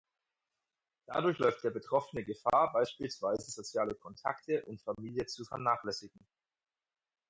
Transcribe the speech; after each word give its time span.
Dadurch 1.05 1.37
läuft 1.37 1.63
der 1.63 1.69
Betroffene 1.69 2.23
Gefahr 2.25 2.73
beispielsweise 2.73 3.51
soziale 3.51 3.93
Kontakte 3.93 4.65
und 4.65 4.81
Familie 4.81 5.27
zu 5.27 5.45
vernachlässigen. 5.45 6.25